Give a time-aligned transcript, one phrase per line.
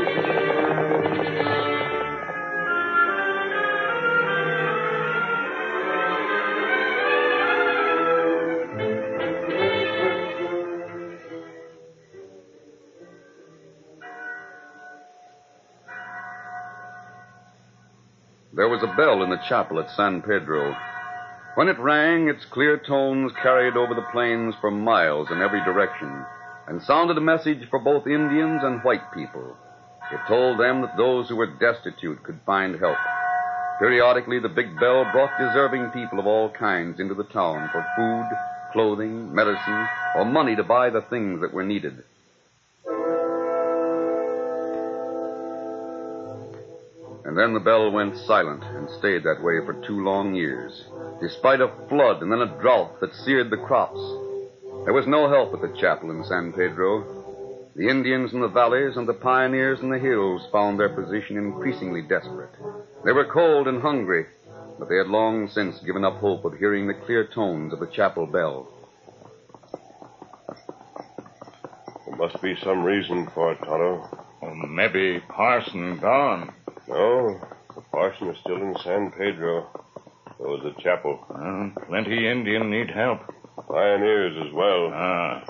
[18.53, 20.75] There was a bell in the chapel at San Pedro.
[21.55, 26.25] When it rang, its clear tones carried over the plains for miles in every direction
[26.67, 29.55] and sounded a message for both Indians and white people.
[30.11, 32.97] It told them that those who were destitute could find help.
[33.79, 38.37] Periodically, the big bell brought deserving people of all kinds into the town for food,
[38.73, 39.87] clothing, medicine,
[40.17, 42.03] or money to buy the things that were needed.
[47.31, 50.83] And then the bell went silent and stayed that way for two long years,
[51.21, 54.01] despite a flood and then a drought that seared the crops.
[54.83, 57.71] There was no help at the chapel in San Pedro.
[57.77, 62.01] The Indians in the valleys and the pioneers in the hills found their position increasingly
[62.01, 62.51] desperate.
[63.05, 64.25] They were cold and hungry,
[64.77, 67.87] but they had long since given up hope of hearing the clear tones of the
[67.95, 68.67] chapel bell.
[72.05, 74.19] There must be some reason for it, Tonto.
[74.41, 76.53] Well, maybe Parson gone.
[76.91, 77.39] No,
[77.73, 79.65] the Parson is still in San Pedro.
[80.37, 81.25] So is the chapel.
[81.33, 83.19] Uh, plenty Indian need help.
[83.69, 84.91] Pioneers as well.
[84.93, 85.45] Ah.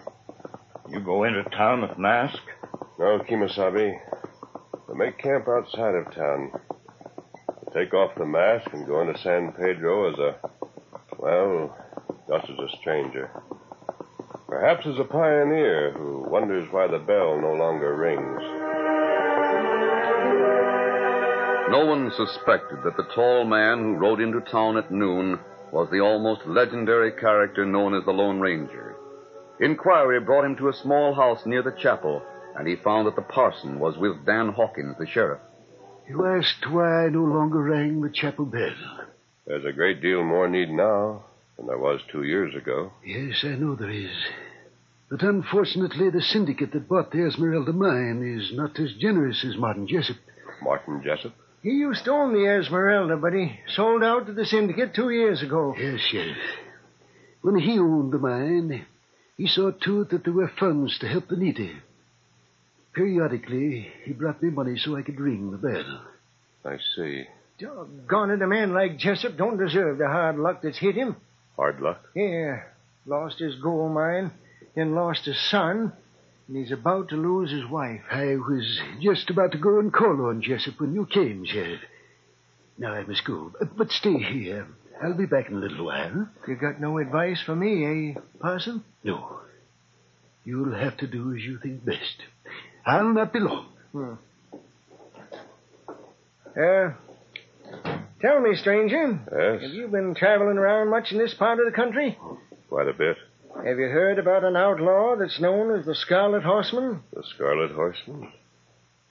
[0.91, 2.37] You go into town with mask?
[2.99, 3.97] No, Kemosabe.
[4.87, 6.51] They make camp outside of town.
[7.73, 10.35] They take off the mask and go into San Pedro as a,
[11.17, 11.75] well,
[12.29, 13.31] just as a stranger.
[14.47, 18.60] Perhaps as a pioneer who wonders why the bell no longer rings.
[21.71, 25.39] No one suspected that the tall man who rode into town at noon
[25.71, 28.97] was the almost legendary character known as the Lone Ranger.
[29.61, 32.23] Inquiry brought him to a small house near the chapel,
[32.57, 35.39] and he found that the parson was with Dan Hawkins, the sheriff.
[36.09, 38.75] You asked why I no longer rang the chapel bell.
[39.47, 41.23] There's a great deal more need now
[41.55, 42.91] than there was two years ago.
[43.05, 44.11] Yes, I know there is.
[45.09, 49.87] But unfortunately, the syndicate that bought the Esmeralda mine is not as generous as Martin
[49.87, 50.17] Jessup.
[50.61, 51.31] Martin Jessup?
[51.61, 55.43] He used to own the Esmeralda, but he sold out to the syndicate two years
[55.43, 55.75] ago.
[55.77, 56.37] Yes, Sheriff.
[57.41, 58.85] When he owned the mine,
[59.37, 61.73] he saw to it that there were funds to help the needy.
[62.93, 66.01] Periodically, he brought me money so I could ring the bell.
[66.65, 67.25] I see.
[67.59, 71.15] Doggone it, a man like Jessup don't deserve the hard luck that's hit him.
[71.55, 72.03] Hard luck?
[72.15, 72.63] Yeah.
[73.05, 74.31] Lost his gold mine,
[74.75, 75.93] then lost his son,
[76.47, 78.01] and he's about to lose his wife.
[78.11, 81.81] I was just about to go and call on Jessup when you came, Sheriff.
[82.77, 83.51] Now I must go.
[83.77, 84.67] But stay here.
[85.01, 86.29] I'll be back in a little while.
[86.47, 88.83] You got no advice for me, eh, Parson?
[89.03, 89.39] No.
[90.43, 92.21] You'll have to do as you think best.
[92.85, 93.67] I'll not be long.
[93.91, 94.13] Hmm.
[96.55, 96.93] Uh,
[98.21, 99.19] tell me, stranger.
[99.31, 99.61] Yes?
[99.61, 102.17] Have you been traveling around much in this part of the country?
[102.69, 103.17] Quite a bit.
[103.65, 107.03] Have you heard about an outlaw that's known as the Scarlet Horseman?
[107.13, 108.31] The Scarlet Horseman?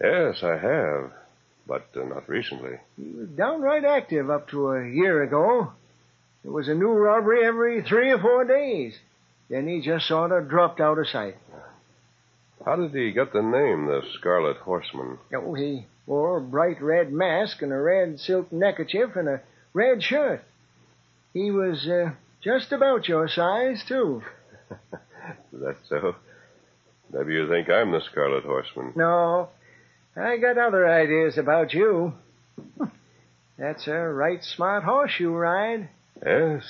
[0.02, 1.12] Yes, I have.
[1.69, 2.79] But uh, not recently.
[2.97, 5.73] He was downright active up to a year ago.
[6.43, 8.94] There was a new robbery every three or four days.
[9.49, 11.37] Then he just sort of dropped out of sight.
[12.64, 15.19] How did he get the name, the Scarlet Horseman?
[15.32, 19.43] Oh, he wore a bright red mask and a red silk neckerchief and a
[19.75, 20.43] red shirt.
[21.32, 22.11] He was uh,
[22.43, 24.23] just about your size, too.
[24.71, 26.15] Is that so?
[27.13, 28.93] Maybe you think I'm the Scarlet Horseman.
[28.97, 29.49] No,
[30.17, 32.15] I got other ideas about you.
[33.59, 35.89] That's a right smart horse you ride.
[36.25, 36.63] Yes.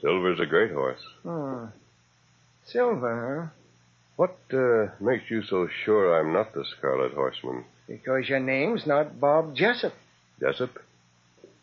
[0.00, 1.00] Silver's a great horse.
[1.22, 1.66] Hmm.
[2.66, 3.60] Silver, huh?
[4.16, 7.64] What uh, makes you so sure I'm not the Scarlet Horseman?
[7.88, 9.92] Because your name's not Bob Jessup.
[10.40, 10.70] Jessup?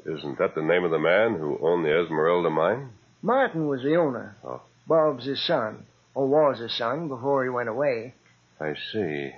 [0.06, 2.90] Isn't that the name of the man who owned the Esmeralda mine?
[3.22, 4.36] Martin was the owner.
[4.44, 4.62] Oh.
[4.88, 8.14] Bob's his son, or was his son before he went away.
[8.60, 9.32] I see.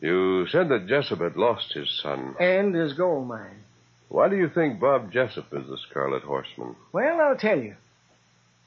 [0.00, 2.36] You said that Jessup had lost his son.
[2.38, 3.62] And his gold mine.
[4.08, 6.76] Why do you think Bob Jessup is the Scarlet Horseman?
[6.92, 7.74] Well, I'll tell you.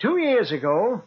[0.02, 1.04] Two years ago,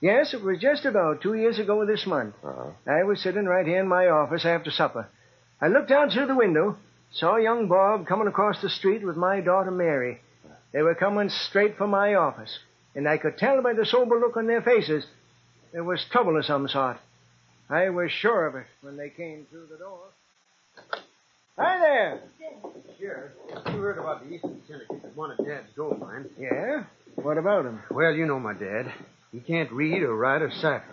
[0.00, 2.70] yes, it was just about two years ago this month, uh-huh.
[2.86, 5.08] I was sitting right here in my office after supper.
[5.60, 6.76] I looked out through the window,
[7.12, 10.20] saw young Bob coming across the street with my daughter Mary.
[10.72, 12.58] They were coming straight for my office,
[12.94, 15.04] and I could tell by the sober look on their faces
[15.72, 16.98] there was trouble of some sort.
[17.70, 20.00] I was sure of it when they came through the door.
[21.56, 22.20] Hi there.
[22.98, 23.32] Sheriff,
[23.66, 26.28] you heard about the Eastern Syndicate that wanted Dad's gold mine.
[26.38, 26.84] Yeah?
[27.16, 27.80] What about him?
[27.90, 28.92] Well, you know my dad.
[29.32, 30.84] He can't read or write or cipher.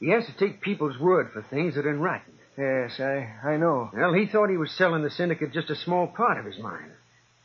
[0.00, 2.32] He has to take people's word for things that are in writing.
[2.56, 3.90] Yes, I, I know.
[3.92, 6.90] Well, he thought he was selling the syndicate just a small part of his mine.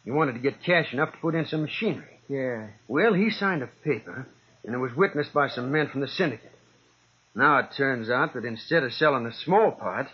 [0.06, 2.11] He wanted to get cash enough to put in some machinery.
[2.32, 2.68] Yeah.
[2.88, 4.26] Well, he signed a paper,
[4.64, 6.54] and it was witnessed by some men from the syndicate.
[7.36, 10.08] Now it turns out that instead of selling a small part,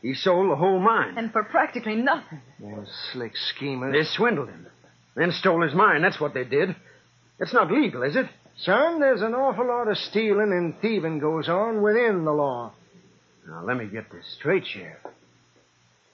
[0.00, 1.18] he sold the whole mine.
[1.18, 2.40] And for practically nothing.
[2.60, 3.92] Those slick schemers.
[3.92, 4.68] They swindled him.
[5.16, 6.02] Then stole his mine.
[6.02, 6.76] That's what they did.
[7.40, 8.26] It's not legal, is it?
[8.58, 12.72] Son, there's an awful lot of stealing and thieving goes on within the law.
[13.48, 14.98] Now, let me get this straight, Sheriff.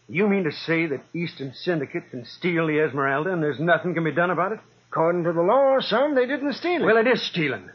[0.08, 4.04] You mean to say that Eastern Syndicate can steal the Esmeralda and there's nothing can
[4.04, 4.60] be done about it?
[4.90, 6.84] According to the law, son, they didn't steal it.
[6.84, 7.70] Well, it is stealing.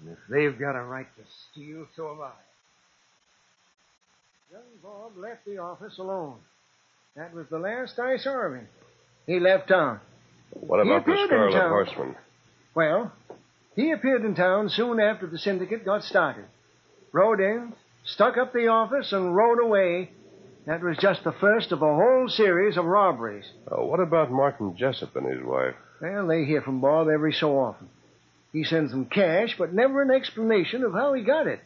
[0.00, 2.30] And if they've got a right to steal, so have I.
[4.50, 6.36] Young Bob left the office alone.
[7.16, 8.66] That was the last I saw of him.
[9.26, 10.00] He left town.
[10.52, 12.16] What about the Scarlet Horseman?
[12.74, 13.12] Well,
[13.76, 16.46] he appeared in town soon after the syndicate got started.
[17.12, 20.12] Rode in, stuck up the office, and rode away.
[20.66, 23.44] That was just the first of a whole series of robberies.
[23.70, 25.74] Uh, what about Martin Jessup and his wife?
[26.00, 27.88] Well, they hear from Bob every so often.
[28.52, 31.60] He sends them cash, but never an explanation of how he got it.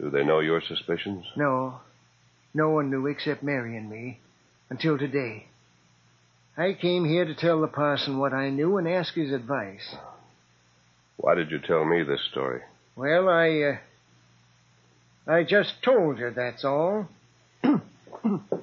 [0.00, 1.24] Do they know your suspicions?
[1.36, 1.80] No.
[2.54, 4.20] No one knew except Mary and me.
[4.68, 5.46] Until today.
[6.56, 9.96] I came here to tell the parson what I knew and ask his advice.
[11.16, 12.60] Why did you tell me this story?
[12.94, 13.78] Well, I,
[15.28, 17.08] uh, I just told you, that's all.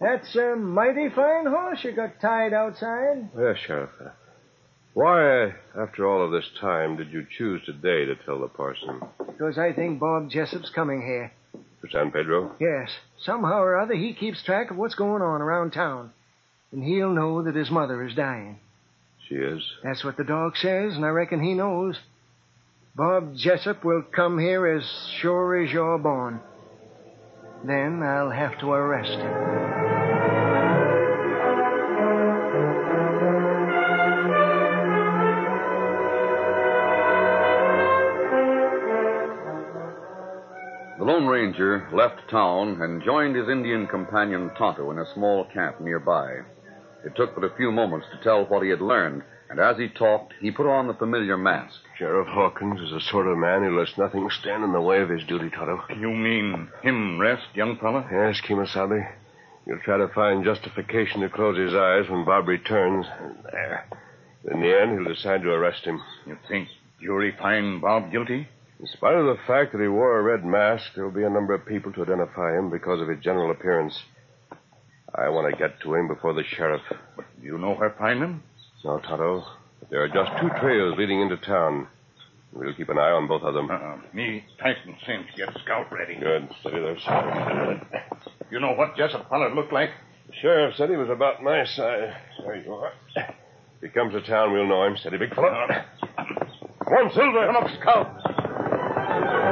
[0.00, 3.30] that's a mighty fine horse you got tied outside.
[3.38, 3.90] Yes, Sheriff.
[4.94, 9.00] Why, after all of this time, did you choose today to tell the parson?
[9.18, 11.32] Because I think Bob Jessup's coming here.
[11.52, 12.54] To San Pedro?
[12.58, 12.90] Yes.
[13.22, 16.12] Somehow or other, he keeps track of what's going on around town.
[16.72, 18.58] And he'll know that his mother is dying.
[19.28, 19.62] She is.
[19.82, 21.98] That's what the dog says, and I reckon he knows.
[22.94, 24.84] Bob Jessup will come here as
[25.20, 26.40] sure as you're born.
[27.64, 29.46] Then I'll have to arrest him.
[40.98, 45.80] The Lone Ranger left town and joined his Indian companion Tonto in a small camp
[45.80, 46.40] nearby.
[47.04, 49.88] It took but a few moments to tell what he had learned, and as he
[49.88, 51.80] talked, he put on the familiar mask.
[51.98, 55.08] Sheriff Hawkins is the sort of man who lets nothing stand in the way of
[55.08, 55.82] his duty, Tonto.
[55.98, 58.06] You mean him rest, young fella?
[58.10, 59.08] Yes, Kemosabe.
[59.66, 63.06] You'll try to find justification to close his eyes when Bob returns.
[63.50, 63.86] There.
[64.50, 66.00] In the end, he'll decide to arrest him.
[66.26, 66.68] You think
[67.00, 68.48] jury find Bob guilty?
[68.78, 71.54] In spite of the fact that he wore a red mask, there'll be a number
[71.54, 73.98] of people to identify him because of his general appearance.
[75.14, 76.82] I want to get to him before the sheriff.
[77.16, 78.42] But do you know where find him?
[78.84, 79.44] No, Tonto.
[79.80, 81.88] But there are just two trails leading into town.
[82.52, 83.70] We'll keep an eye on both of them.
[83.70, 83.98] Uh-uh.
[84.14, 86.14] Me, Tyson Cinch, get scout ready.
[86.14, 86.48] Good.
[86.60, 87.80] Steady there, sir.
[88.50, 89.90] You know what Jessup feller looked like?
[90.28, 92.14] The sheriff said he was about my size.
[92.44, 92.92] There you are.
[93.16, 93.34] If
[93.82, 94.96] he comes to town, we'll know him.
[94.96, 95.50] Steady, big fellow.
[95.50, 95.70] Come
[96.16, 96.94] uh-huh.
[96.94, 97.46] on, Silver.
[97.46, 99.45] Come up, scout.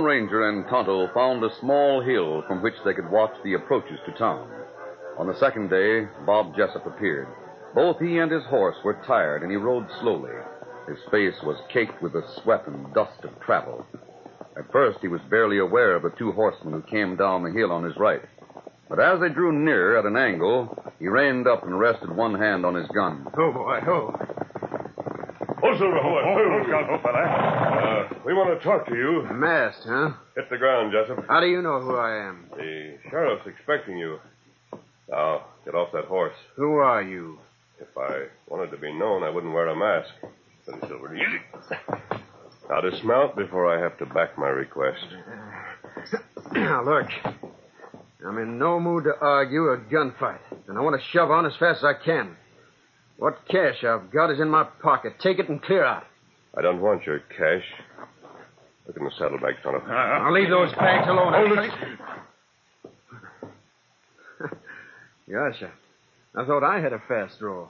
[0.00, 3.98] Lone Ranger and Tonto found a small hill from which they could watch the approaches
[4.06, 4.48] to town.
[5.18, 7.28] On the second day, Bob Jessup appeared.
[7.74, 10.32] Both he and his horse were tired, and he rode slowly.
[10.88, 13.84] His face was caked with the sweat and dust of travel.
[14.56, 17.70] At first, he was barely aware of the two horsemen who came down the hill
[17.70, 18.22] on his right.
[18.88, 22.64] But as they drew near at an angle, he reined up and rested one hand
[22.64, 23.26] on his gun.
[23.36, 24.29] Oh, boy, oh.
[25.78, 27.22] Silver, hold Oh, scout, oh, fella.
[27.22, 29.22] Uh, we want to talk to you.
[29.32, 30.10] Masked, huh?
[30.36, 31.24] Hit the ground, Jessup.
[31.28, 32.46] How do you know who I am?
[32.56, 34.18] The sheriff's expecting you.
[35.08, 36.34] Now, get off that horse.
[36.56, 37.38] Who are you?
[37.80, 40.10] If I wanted to be known, I wouldn't wear a mask.
[40.64, 41.40] Steady, Silver, easy.
[42.68, 45.04] Now dismount before I have to back my request.
[46.52, 47.06] Now, look.
[48.26, 51.52] I'm in no mood to argue a gunfight, and I want to shove on as
[51.58, 52.36] fast as I can.
[53.20, 55.12] What cash I've got is in my pocket.
[55.22, 56.04] Take it and clear out.
[56.56, 57.62] I don't want your cash.
[58.86, 59.78] Look in the saddlebag, Tonto.
[59.86, 61.32] I'll leave those bags alone.
[61.34, 61.70] Hold it.
[65.28, 65.70] Yes, sir.
[66.34, 67.68] I thought I had a fast draw.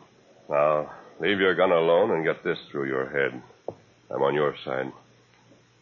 [0.48, 0.90] Now,
[1.20, 3.42] leave your gun alone and get this through your head.
[4.10, 4.90] I'm on your side.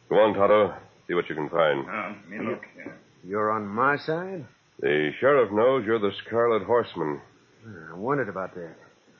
[0.08, 0.74] Go on, Tonto.
[1.06, 1.86] See what you can find.
[1.88, 2.62] Uh, me look.
[3.22, 4.44] You're on my side?
[4.80, 7.20] The sheriff knows you're the Scarlet Horseman.
[7.92, 8.74] I wondered about that.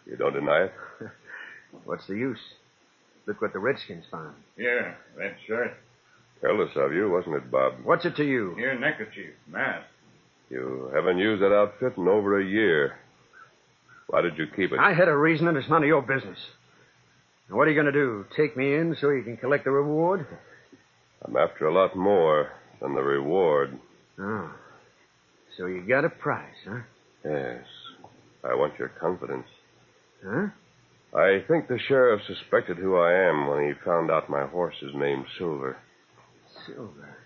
[0.08, 0.72] You don't deny it?
[1.84, 2.38] What's the use?
[3.26, 4.34] Look what the Redskins found.
[4.56, 5.76] Here, red shirt.
[6.40, 7.74] Careless of you, wasn't it, Bob?
[7.82, 8.54] What's it to you?
[8.56, 9.86] Here, neckerchief, mask.
[10.50, 12.96] You haven't used that outfit in over a year.
[14.06, 14.78] Why did you keep it?
[14.78, 16.38] I had a reason, and it's none of your business.
[17.50, 18.24] Now, what are you going to do?
[18.34, 20.26] Take me in so you can collect the reward?
[21.22, 23.78] I'm after a lot more than the reward.
[24.18, 24.50] Oh.
[25.58, 26.80] So you got a price, huh?
[27.24, 27.64] Yes.
[28.44, 29.48] I want your confidence.
[30.24, 30.48] Huh?
[31.16, 34.94] I think the sheriff suspected who I am when he found out my horse is
[34.94, 35.76] named Silver.
[36.66, 37.16] Silver.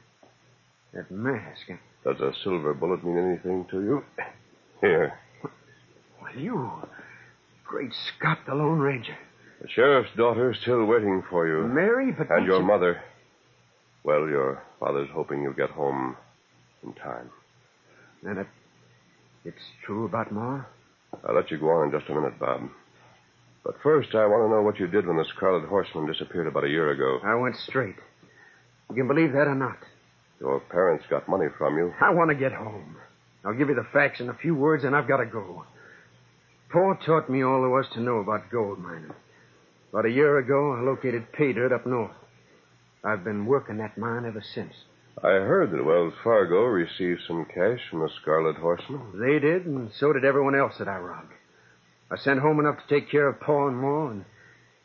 [0.92, 1.68] That mask.
[2.04, 4.04] Does a silver bullet mean anything to you?
[4.80, 5.18] Here.
[6.20, 6.70] Well, you.
[7.64, 9.16] Great Scott, the Lone Ranger.
[9.60, 11.66] The sheriff's daughter's still waiting for you.
[11.68, 12.30] Mary, but.
[12.30, 13.00] And your that's- mother.
[14.04, 16.16] Well, your father's hoping you'll get home
[16.82, 17.30] in time.
[18.22, 18.46] Then it.
[19.44, 20.62] It's true about Ma?
[21.26, 22.62] I'll let you go on in just a minute, Bob.
[23.64, 26.64] But first, I want to know what you did when the Scarlet Horseman disappeared about
[26.64, 27.20] a year ago.
[27.24, 27.96] I went straight.
[28.90, 29.78] You can believe that or not.
[30.40, 31.94] Your parents got money from you.
[32.00, 32.96] I want to get home.
[33.44, 35.64] I'll give you the facts in a few words, and I've got to go.
[36.72, 39.12] Paul taught me all there was to know about gold mining.
[39.92, 42.16] About a year ago, I located pay dirt up north.
[43.04, 44.72] I've been working that mine ever since.
[45.22, 49.20] I heard that Wells Fargo received some cash from the Scarlet Horseman.
[49.20, 51.32] They did, and so did everyone else that I robbed.
[52.12, 54.24] I sent home enough to take care of Paul and Ma, and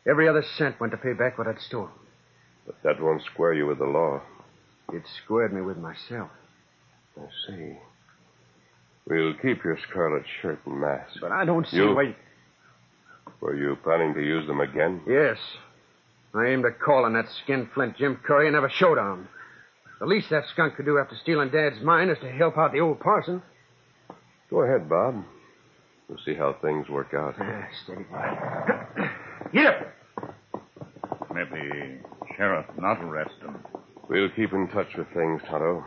[0.08, 1.90] every other cent went to pay back what I'd stolen.
[2.66, 4.22] But that won't square you with the law.
[4.92, 6.30] It squared me with myself.
[7.20, 7.76] I see.
[9.06, 11.18] We'll keep your scarlet shirt and mask.
[11.20, 12.16] But I don't see You- why.
[13.40, 15.02] Were you planning to use them again?
[15.06, 15.38] Yes.
[16.34, 19.28] I aimed at calling that skinflint Jim Curry and have a showdown.
[19.98, 22.80] The least that skunk could do after stealing Dad's mine is to help out the
[22.80, 23.42] old parson.
[24.50, 25.24] Go ahead, Bob.
[26.08, 27.34] We'll see how things work out.
[27.84, 28.06] Steady.
[29.52, 29.94] Get up!
[31.34, 32.00] Maybe
[32.36, 33.58] sheriff not arrest him.
[34.08, 35.84] We'll keep in touch with things, Tonto.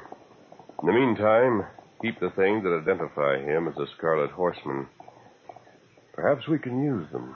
[0.82, 1.66] In the meantime,
[2.02, 4.88] keep the things that identify him as the Scarlet Horseman.
[6.14, 7.36] Perhaps we can use them.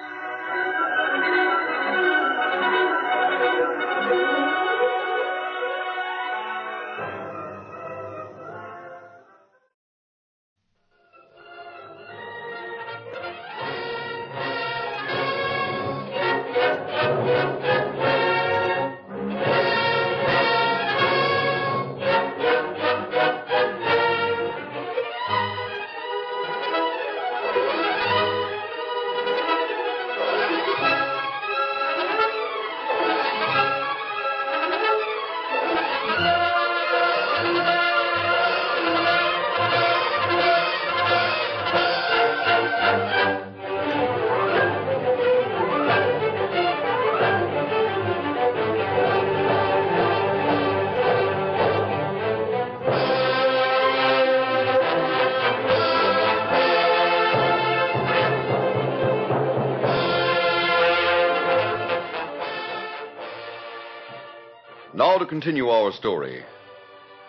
[65.31, 66.43] Continue our story.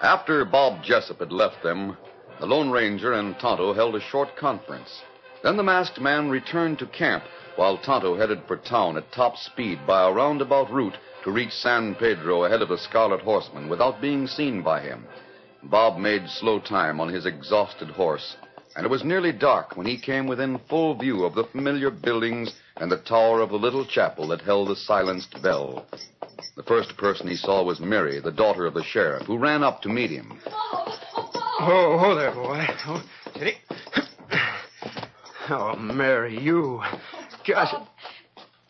[0.01, 1.97] After Bob Jessup had left them,
[2.41, 5.03] the Lone Ranger and Tonto held a short conference.
[5.45, 7.23] Then the masked man returned to camp
[7.55, 11.95] while Tonto headed for town at top speed by a roundabout route to reach San
[11.95, 15.07] Pedro ahead of the Scarlet Horseman without being seen by him.
[15.62, 18.35] Bob made slow time on his exhausted horse,
[18.75, 22.53] and it was nearly dark when he came within full view of the familiar buildings
[22.79, 25.87] and the tower of the little chapel that held the silenced bell.
[26.57, 29.83] The first person he saw was Mary, the daughter of the sheriff, who ran up
[29.83, 30.38] to meet him.
[30.46, 32.66] Oh, oh there, boy.
[32.87, 33.55] Oh, steady.
[35.48, 36.81] Oh, Mary, you.
[37.46, 37.74] Gosh.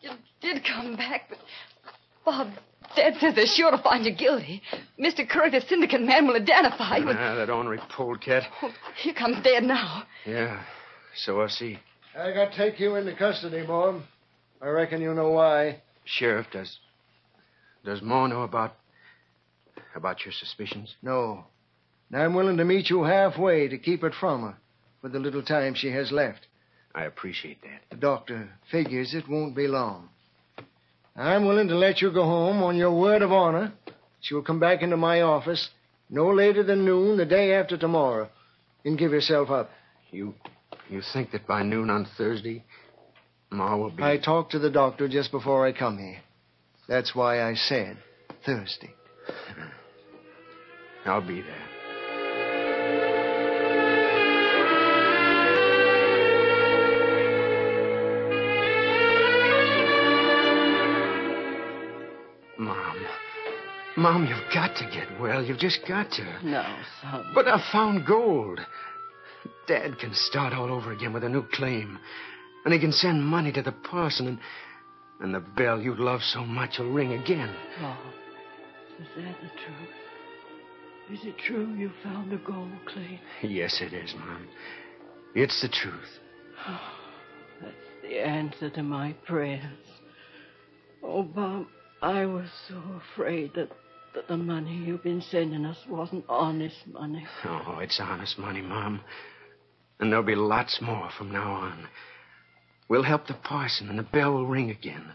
[0.01, 1.37] You did come back, but
[2.25, 2.49] Bob,
[2.95, 4.61] Dad says they're sure to find you guilty.
[4.99, 5.27] Mr.
[5.27, 7.09] Curry, the syndicate man, will identify you.
[7.09, 8.43] and- Ah, that ornery polecat.
[8.61, 10.03] Oh, here comes Dad now.
[10.25, 10.61] Yeah,
[11.15, 11.79] so I see.
[12.17, 14.01] I got to take you into custody, Bob.
[14.61, 15.81] I reckon you know why.
[16.05, 16.77] Sheriff, does.
[17.83, 18.75] Does Ma know about.
[19.95, 20.95] about your suspicions?
[21.01, 21.45] No.
[22.11, 24.55] And I'm willing to meet you halfway to keep it from her
[25.01, 26.47] for the little time she has left.
[26.95, 27.81] I appreciate that.
[27.89, 30.09] The doctor figures it won't be long.
[31.15, 33.73] I'm willing to let you go home on your word of honor.
[34.21, 35.69] She'll come back into my office
[36.09, 38.29] no later than noon the day after tomorrow
[38.85, 39.69] and give yourself up.
[40.11, 40.33] You.
[40.89, 42.63] you think that by noon on Thursday,
[43.49, 44.03] Ma will be.
[44.03, 46.19] I talked to the doctor just before I come here.
[46.87, 47.97] That's why I said
[48.45, 48.93] Thursday.
[51.05, 51.69] I'll be there.
[62.57, 63.05] Mom.
[63.95, 65.43] Mom, you've got to get well.
[65.43, 66.39] You've just got to.
[66.43, 66.65] No,
[67.01, 67.31] son.
[67.33, 68.59] But I found gold.
[69.67, 71.99] Dad can start all over again with a new claim.
[72.65, 74.39] And he can send money to the parson, and,
[75.19, 77.53] and the bell you love so much will ring again.
[77.79, 77.97] Bob,
[78.99, 79.89] is that the truth?
[81.11, 83.19] Is it true you found the gold claim?
[83.41, 84.47] Yes, it is, Mom.
[85.35, 86.19] It's the truth.
[86.67, 86.79] Oh,
[87.61, 89.63] That's the answer to my prayers.
[91.03, 91.67] Oh, Bob,
[92.01, 92.81] I was so
[93.13, 93.69] afraid that,
[94.15, 97.25] that the money you've been sending us wasn't honest money.
[97.45, 99.01] Oh, it's honest money, Mom.
[99.99, 101.87] And there'll be lots more from now on.
[102.87, 105.13] We'll help the parson, and the bell will ring again.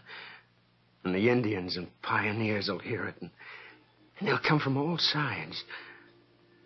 [1.03, 3.29] And the Indians and pioneers will hear it, and,
[4.19, 5.63] and they'll come from all sides.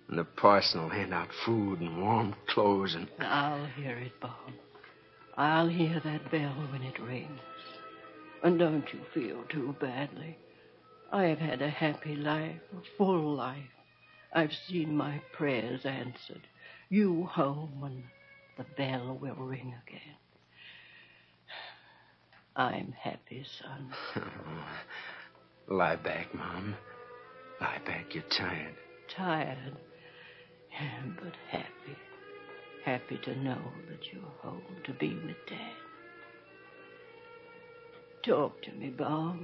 [0.07, 4.51] And the parson will hand out food and warm clothes, and I'll hear it, Bob.
[5.35, 7.39] I'll hear that bell when it rings.
[8.43, 10.37] And don't you feel too badly.
[11.11, 13.63] I have had a happy life, a full life.
[14.33, 16.41] I've seen my prayers answered.
[16.89, 18.03] You home and
[18.57, 20.15] the bell will ring again.
[22.55, 23.91] I'm happy, son.
[25.67, 26.75] Lie back, Mom.
[27.59, 28.13] Lie back.
[28.13, 28.75] You're tired.
[29.15, 29.77] Tired,
[31.21, 31.97] but happy.
[32.85, 35.73] Happy to know that you're home to be with Dad.
[38.25, 39.37] Talk to me, Bob.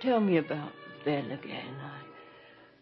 [0.00, 0.72] Tell me about
[1.04, 1.74] bell again.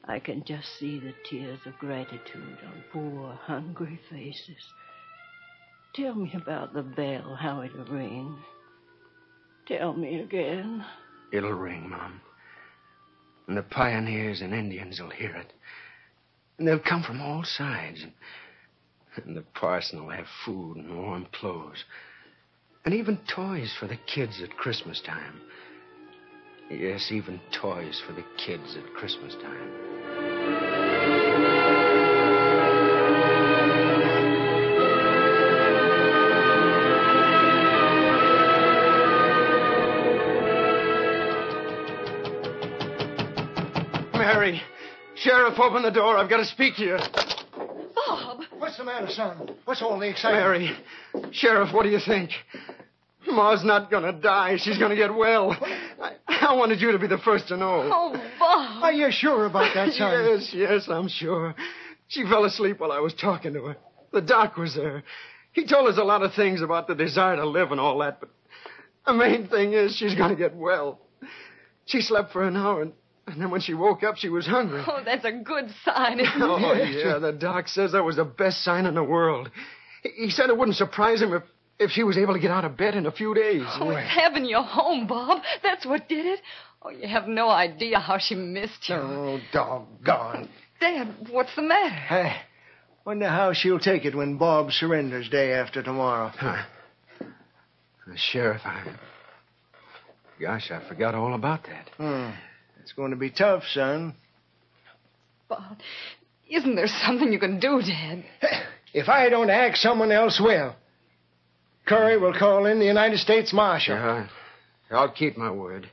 [0.07, 4.63] I, I can just see the tears of gratitude on poor, hungry faces.
[5.95, 8.37] Tell me about the bell, how it'll ring.
[9.69, 10.85] Tell me again.
[11.31, 12.23] It'll ring, Mom.
[13.47, 15.53] And the pioneers and Indians will hear it.
[16.59, 18.03] And they'll come from all sides.
[18.03, 21.85] And, the parson will have food and warm clothes.
[22.85, 25.41] And even toys for the kids at Christmas time.
[26.71, 31.78] Yes, even toys for the kids at Christmas time.
[45.21, 46.17] Sheriff, open the door.
[46.17, 46.99] I've got to speak to you.
[47.95, 48.41] Bob!
[48.59, 49.51] What's the matter, son?
[49.65, 50.45] What's all the excitement?
[51.15, 52.31] Mary, Sheriff, what do you think?
[53.27, 54.57] Ma's not going to die.
[54.59, 55.57] She's going to get well.
[56.01, 57.91] I, I wanted you to be the first to know.
[57.93, 58.83] Oh, Bob.
[58.85, 60.25] Are you sure about that, son?
[60.25, 61.55] yes, yes, I'm sure.
[62.09, 63.77] She fell asleep while I was talking to her.
[64.13, 65.03] The doc was there.
[65.53, 68.21] He told us a lot of things about the desire to live and all that,
[68.21, 68.31] but
[69.07, 71.01] the main thing is she's going to get well.
[71.87, 72.93] She slept for an hour, and,
[73.33, 74.83] and then when she woke up, she was hungry.
[74.87, 77.05] Oh, that's a good sign, isn't Oh, it?
[77.05, 79.51] yeah, the doc says that was the best sign in the world.
[80.03, 81.43] He- He said it wouldn't surprise him if,
[81.79, 83.63] if she was able to get out of bed in a few days.
[83.67, 85.43] Oh, it's having you home, Bob.
[85.63, 86.41] That's what did it.
[86.83, 88.95] Oh, you have no idea how she missed you.
[88.97, 90.49] Oh, doggone.
[90.81, 91.89] Dad, what's the matter?
[91.95, 92.37] Hey,
[93.05, 96.29] wonder how she'll take it when Bob surrenders day after tomorrow.
[96.37, 96.63] Huh.
[98.07, 98.85] The sheriff, I.
[100.41, 101.91] Gosh, I forgot all about that.
[101.97, 102.31] Hmm.
[102.89, 104.15] It's going to be tough, son.
[105.47, 105.77] Bob,
[106.49, 108.25] isn't there something you can do, Dad?
[108.95, 110.75] If I don't act, someone else will.
[111.87, 113.95] Curry will call in the United States Marshal.
[113.95, 114.29] Yeah,
[114.91, 115.91] I'll keep my word.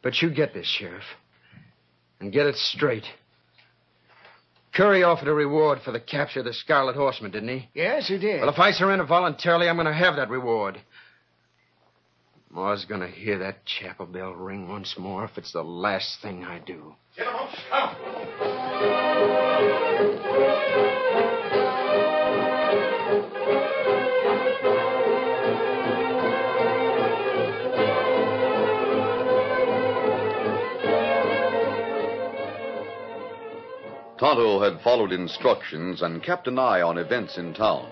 [0.00, 1.02] But you get this, Sheriff.
[2.20, 3.06] And get it straight.
[4.72, 7.68] Curry offered a reward for the capture of the Scarlet Horseman, didn't he?
[7.74, 8.42] Yes, he did.
[8.42, 10.80] Well, if I surrender voluntarily, I'm going to have that reward.
[12.52, 16.58] Ma's to hear that chapel bell ring once more if it's the last thing I
[16.58, 16.96] do.
[34.18, 37.88] Tonto had followed instructions and kept an eye on events in town.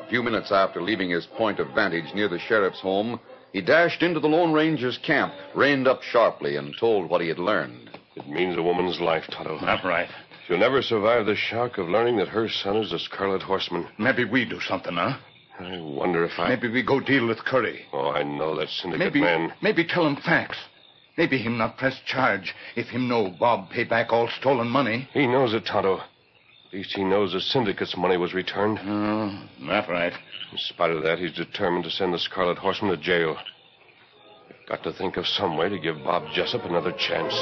[0.00, 3.18] A few minutes after leaving his point of vantage near the sheriff's home,
[3.52, 7.38] he dashed into the Lone Ranger's camp, reined up sharply, and told what he had
[7.38, 7.90] learned.
[8.16, 9.58] It means a woman's life, Tonto.
[9.60, 10.08] That's right.
[10.46, 13.86] She'll never survive the shock of learning that her son is the Scarlet Horseman.
[13.98, 15.16] Maybe we do something, huh?
[15.58, 16.48] I wonder if I.
[16.48, 17.86] Maybe we go deal with Curry.
[17.92, 19.52] Oh, I know that syndicate Maybe, man.
[19.62, 20.58] maybe tell him facts.
[21.16, 25.08] Maybe him not press charge if him know Bob pay back all stolen money.
[25.12, 26.00] He knows it, Tonto.
[26.72, 28.78] At least he knows the syndicate's money was returned.
[28.82, 30.14] Oh, that's right.
[30.52, 33.36] In spite of that, he's determined to send the Scarlet Horseman to jail.
[34.48, 37.34] We've got to think of some way to give Bob Jessup another chance.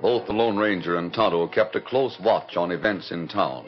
[0.00, 3.66] Both the Lone Ranger and Tonto kept a close watch on events in town.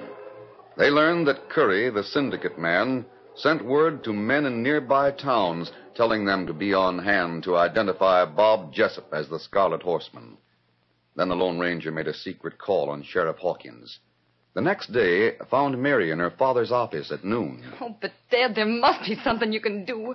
[0.77, 6.25] They learned that Curry, the syndicate man, sent word to men in nearby towns telling
[6.25, 10.37] them to be on hand to identify Bob Jessup as the Scarlet Horseman.
[11.17, 13.99] Then the Lone Ranger made a secret call on Sheriff Hawkins.
[14.55, 17.63] The next day found Mary in her father's office at noon.
[17.81, 20.15] Oh, but Dad, there must be something you can do.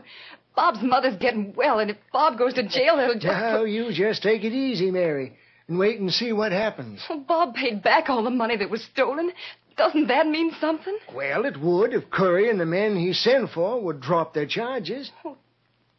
[0.56, 3.26] Bob's mother's getting well, and if Bob goes to jail, it'll just.
[3.26, 5.34] Now, you just take it easy, Mary,
[5.68, 7.04] and wait and see what happens.
[7.10, 9.32] Oh, Bob paid back all the money that was stolen.
[9.78, 10.98] Doesn't that mean something?
[11.16, 15.12] Well, it would if Curry and the men he sent for would drop their charges.
[15.26, 15.38] Oh,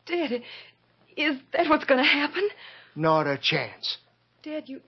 [0.07, 0.43] Dad,
[1.17, 2.49] is that what's going to happen?
[2.95, 3.99] Not a chance.
[4.43, 4.81] Dad, you.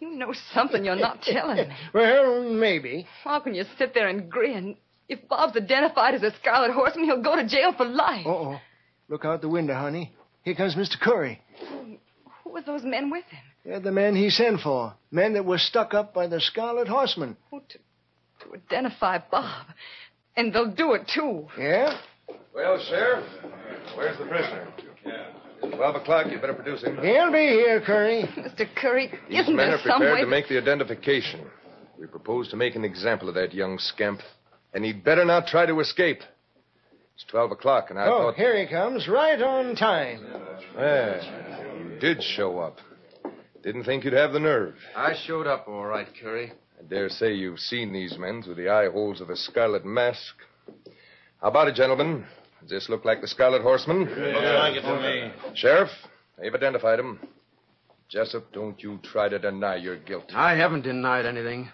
[0.00, 1.74] You know something you're not telling me.
[1.94, 3.06] Well, maybe.
[3.22, 4.76] How can you sit there and grin?
[5.10, 8.26] If Bob's identified as a Scarlet Horseman, he'll go to jail for life.
[8.26, 8.58] Uh-oh.
[9.08, 10.14] Look out the window, honey.
[10.42, 10.98] Here comes Mr.
[10.98, 11.42] Curry.
[12.44, 13.42] Who are those men with him?
[13.64, 14.94] They're the men he sent for.
[15.10, 17.36] Men that were stuck up by the Scarlet Horseman.
[17.52, 17.78] Oh, to,
[18.44, 19.66] to identify Bob.
[20.36, 21.46] And they'll do it, too.
[21.58, 21.98] Yeah?
[22.54, 23.24] Well, Sheriff,
[23.94, 24.68] where's the prisoner?
[25.04, 25.26] Yeah.
[25.76, 26.96] Twelve o'clock, you better produce him.
[27.02, 28.22] He'll be here, Curry.
[28.36, 28.66] Mr.
[28.74, 30.20] Curry, These isn't men there are some prepared way...
[30.22, 31.40] to make the identification.
[31.98, 34.20] We propose to make an example of that young scamp,
[34.72, 36.20] and he'd better not try to escape.
[37.14, 38.36] It's twelve o'clock, and I oh, thought...
[38.36, 40.26] here he comes, right on time.
[40.76, 42.78] Yeah, you did show up.
[43.62, 44.74] Didn't think you'd have the nerve.
[44.96, 46.52] I showed up all right, Curry.
[46.78, 50.34] I dare say you've seen these men through the eye holes of a scarlet mask.
[51.42, 52.24] How about it, gentlemen?
[52.62, 54.00] Does this look like the Scarlet Horseman?
[54.00, 55.54] Looks like it to me.
[55.54, 55.90] Sheriff,
[56.38, 57.18] they've identified him.
[58.10, 60.32] Jessup, don't you try to deny your guilt.
[60.34, 61.70] I haven't denied anything.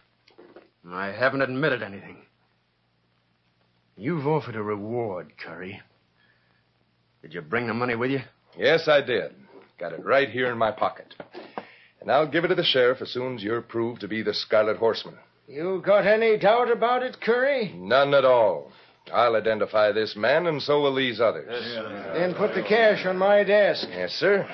[0.89, 2.19] I haven't admitted anything.
[3.97, 5.81] You've offered a reward, Curry.
[7.23, 8.21] Did you bring the money with you?
[8.57, 9.33] Yes, I did.
[9.79, 11.15] Got it right here in my pocket.
[12.07, 14.33] And I'll give it to the sheriff as soon as you're proved to be the
[14.33, 15.17] Scarlet Horseman.
[15.49, 17.75] You got any doubt about it, Curry?
[17.77, 18.71] None at all.
[19.13, 21.49] I'll identify this man, and so will these others.
[22.15, 23.89] Then put the cash on my desk.
[23.91, 24.49] Yes, sir.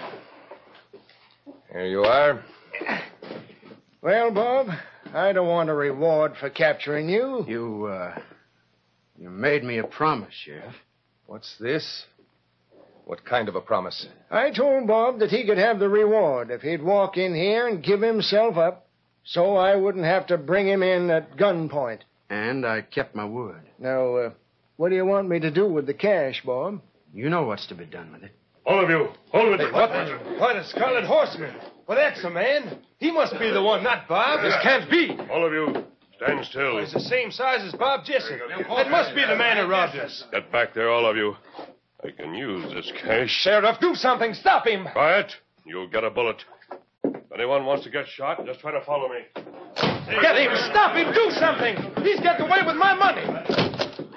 [1.71, 2.43] Here you are.
[4.01, 4.69] Well, Bob,
[5.13, 7.45] I don't want a reward for capturing you.
[7.47, 8.19] You, uh,
[9.19, 10.75] you made me a promise, Sheriff.
[11.27, 12.07] What's this?
[13.05, 14.07] What kind of a promise?
[14.31, 17.83] I told Bob that he could have the reward if he'd walk in here and
[17.83, 18.87] give himself up,
[19.25, 22.01] so I wouldn't have to bring him in at gunpoint.
[22.31, 23.63] And I kept my word.
[23.79, 24.31] Now, uh,
[24.77, 26.81] what do you want me to do with the cash, Bob?
[27.13, 28.33] You know what's to be done with it.
[28.65, 29.61] All of you, hold it.
[29.61, 29.91] Hey, what?
[30.39, 31.55] What a Scarlet Horseman?
[31.87, 32.79] Well, that's a man.
[32.99, 34.43] He must be the one, not Bob.
[34.43, 35.11] This can't be.
[35.31, 35.85] All of you,
[36.17, 36.79] stand still.
[36.79, 38.39] He's the same size as Bob Jessup.
[38.49, 40.25] That must be the man who robbed us.
[40.33, 41.35] Get back there, all of you.
[42.05, 43.31] I can use this cash.
[43.31, 44.35] Sheriff, do something.
[44.35, 44.87] Stop him.
[44.93, 45.33] Quiet.
[45.65, 46.43] You'll get a bullet.
[47.05, 49.21] If anyone wants to get shot, just try to follow me.
[50.21, 50.51] Get him.
[50.71, 51.15] Stop him.
[51.15, 51.77] Do something.
[52.05, 53.23] He's getting away with my money.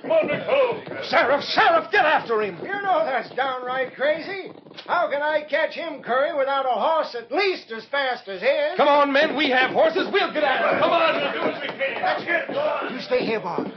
[0.01, 1.05] Come on, big.
[1.05, 2.57] Sheriff, Sheriff, get after him.
[2.61, 4.51] You know that's downright crazy.
[4.87, 8.77] How can I catch him, Curry, without a horse at least as fast as his?
[8.77, 9.35] Come on, men.
[9.35, 10.07] We have horses.
[10.11, 10.81] We'll get after him.
[10.81, 12.01] Come on, we'll do as we can.
[12.01, 12.93] That's it.
[12.93, 13.71] You stay here, Bob.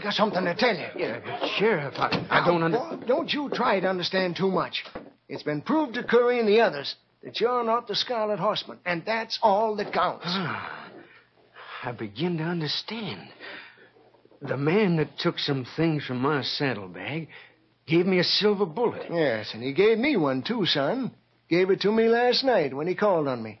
[0.00, 0.86] I got something to tell you.
[0.96, 3.04] Yeah, Sheriff, I, I don't understand.
[3.06, 4.82] Don't you try to understand too much.
[5.28, 9.02] It's been proved to Curry and the others that you're not the Scarlet Horseman, and
[9.04, 10.24] that's all that counts.
[11.84, 13.28] I begin to understand.
[14.40, 17.28] The man that took some things from my saddlebag
[17.86, 19.02] gave me a silver bullet.
[19.12, 21.10] Yes, and he gave me one, too, son.
[21.50, 23.60] Gave it to me last night when he called on me.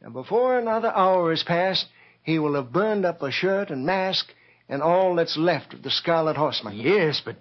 [0.00, 1.86] Now, before another hour has passed,
[2.22, 4.32] he will have burned up a shirt and mask
[4.72, 6.74] and all that's left of the Scarlet Horseman.
[6.76, 7.36] Yes, but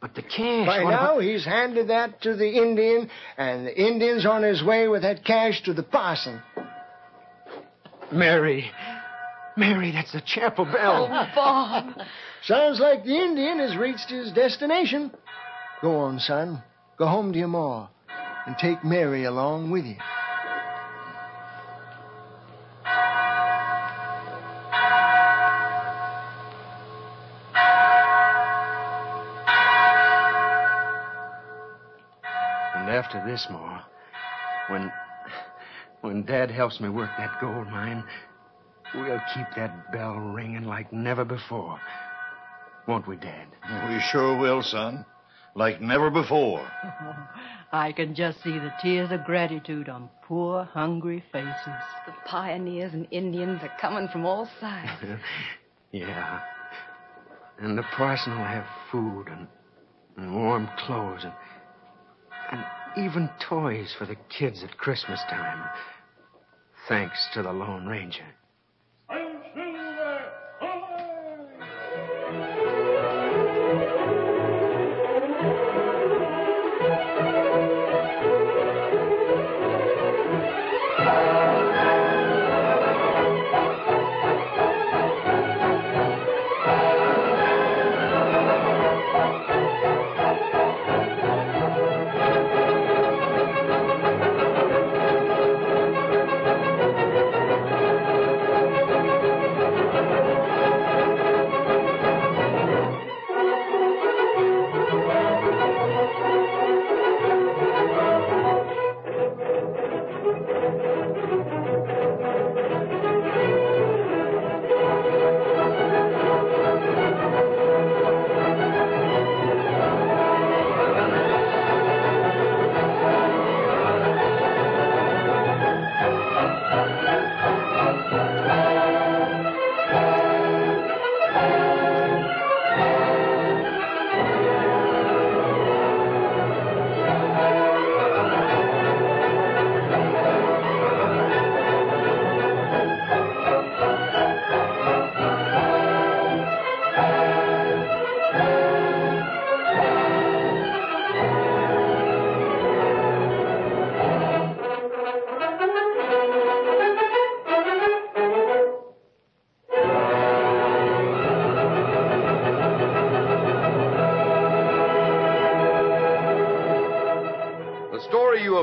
[0.00, 0.66] but the cash.
[0.66, 4.62] By what now, about- he's handed that to the Indian, and the Indian's on his
[4.62, 6.40] way with that cash to the parson.
[8.12, 8.70] Mary.
[9.56, 11.08] Mary, that's the chapel bell.
[11.10, 11.94] Oh, Bob.
[12.44, 15.10] Sounds like the Indian has reached his destination.
[15.82, 16.62] Go on, son.
[16.96, 17.88] Go home to your ma,
[18.46, 19.96] and take Mary along with you.
[33.08, 33.80] After this, Ma,
[34.68, 34.92] when
[36.02, 38.04] when Dad helps me work that gold mine,
[38.94, 41.80] we'll keep that bell ringing like never before.
[42.86, 43.46] Won't we, Dad?
[43.88, 45.06] We sure will, son.
[45.54, 46.70] Like never before.
[47.72, 51.54] I can just see the tears of gratitude on poor, hungry faces.
[52.06, 54.90] The pioneers and Indians are coming from all sides.
[55.92, 56.40] yeah.
[57.58, 59.48] And the parson will have food and,
[60.18, 61.32] and warm clothes and,
[62.52, 62.64] and
[62.98, 65.68] even toys for the kids at Christmas time.
[66.88, 68.26] Thanks to the Lone Ranger.